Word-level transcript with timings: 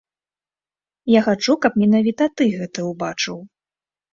Я 1.17 1.21
хачу, 1.27 1.53
каб 1.65 1.77
менавіта 1.83 2.23
ты 2.41 2.51
гэта 2.57 2.79
ўбачыў! 2.91 3.37